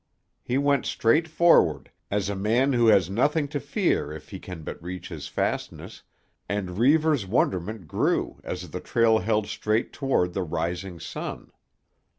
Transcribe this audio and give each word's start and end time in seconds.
He 0.41 0.57
went 0.57 0.87
straight 0.87 1.27
forward, 1.27 1.91
as 2.09 2.27
a 2.27 2.35
man 2.35 2.73
who 2.73 2.87
has 2.87 3.07
nothing 3.07 3.47
to 3.49 3.59
fear 3.59 4.11
if 4.11 4.29
he 4.29 4.39
can 4.39 4.63
but 4.63 4.81
reach 4.81 5.09
his 5.09 5.27
fastness, 5.27 6.01
and 6.49 6.79
Reivers' 6.79 7.27
wonderment 7.27 7.87
grew 7.87 8.39
as 8.43 8.71
the 8.71 8.79
trail 8.79 9.19
held 9.19 9.45
straight 9.45 9.93
toward 9.93 10.33
the 10.33 10.41
rising 10.41 10.99
sun. 10.99 11.51